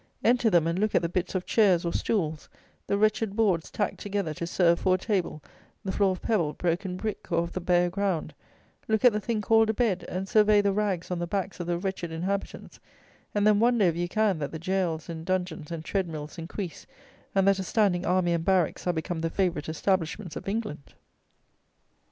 Enter 0.23 0.49
them, 0.49 0.65
and 0.65 0.79
look 0.79 0.95
at 0.95 1.03
the 1.03 1.09
bits 1.09 1.35
of 1.35 1.45
chairs 1.45 1.85
or 1.85 1.93
stools; 1.93 2.49
the 2.87 2.97
wretched 2.97 3.35
boards 3.35 3.69
tacked 3.69 3.99
together 3.99 4.33
to 4.33 4.47
serve 4.47 4.79
for 4.79 4.95
a 4.95 4.97
table; 4.97 5.43
the 5.85 5.91
floor 5.91 6.09
of 6.13 6.23
pebble, 6.23 6.53
broken 6.53 6.97
brick, 6.97 7.31
or 7.31 7.43
of 7.43 7.53
the 7.53 7.61
bare 7.61 7.87
ground; 7.87 8.33
look 8.87 9.05
at 9.05 9.13
the 9.13 9.19
thing 9.19 9.41
called 9.41 9.69
a 9.69 9.75
bed; 9.75 10.03
and 10.09 10.27
survey 10.27 10.59
the 10.59 10.71
rags 10.73 11.11
on 11.11 11.19
the 11.19 11.27
backs 11.27 11.59
of 11.59 11.67
the 11.67 11.77
wretched 11.77 12.11
inhabitants; 12.11 12.79
and 13.35 13.45
then 13.45 13.59
wonder, 13.59 13.85
if 13.85 13.95
you 13.95 14.07
can, 14.09 14.39
that 14.39 14.51
the 14.51 14.57
jails 14.57 15.07
and 15.07 15.23
dungeons 15.23 15.69
and 15.69 15.85
tread 15.85 16.07
mills 16.07 16.39
increase, 16.39 16.87
and 17.35 17.47
that 17.47 17.59
a 17.59 17.63
standing 17.63 18.03
army 18.03 18.33
and 18.33 18.43
barracks 18.43 18.87
are 18.87 18.93
become 18.93 19.21
the 19.21 19.29
favourite 19.29 19.69
establishments 19.69 20.35
of 20.35 20.47
England! 20.49 20.95